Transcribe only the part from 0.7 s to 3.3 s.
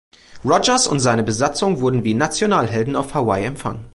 und seine Besatzung wurden wie Nationalhelden auf